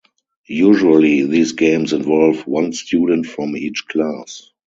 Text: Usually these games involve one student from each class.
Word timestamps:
Usually 0.47 1.25
these 1.27 1.51
games 1.51 1.93
involve 1.93 2.47
one 2.47 2.73
student 2.73 3.27
from 3.27 3.55
each 3.55 3.85
class. 3.87 4.49